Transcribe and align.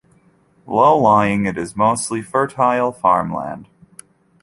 Low 0.65 0.97
lying, 0.97 1.45
it 1.45 1.59
is 1.59 1.75
mostly 1.75 2.23
fertile 2.23 2.91
farmland. 2.91 3.67